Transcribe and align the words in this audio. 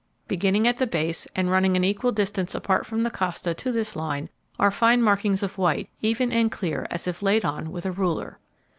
Beginning 0.27 0.67
at 0.67 0.77
the 0.77 0.87
base, 0.87 1.27
and 1.35 1.51
running 1.51 1.77
an 1.77 1.83
equal 1.83 2.11
distance 2.11 2.55
apart 2.55 2.87
from 2.87 3.03
the 3.03 3.11
costa 3.11 3.53
to 3.53 3.71
this 3.71 3.95
line, 3.95 4.29
are 4.57 4.71
fine 4.71 4.99
markings 5.03 5.43
of 5.43 5.59
white, 5.59 5.91
even 6.01 6.31
and 6.31 6.51
clear 6.51 6.87
as 6.89 7.07
if 7.07 7.21
laid 7.21 7.45
on 7.45 7.71
with 7.71 7.85
a 7.85 7.91
ruler. 7.91 8.39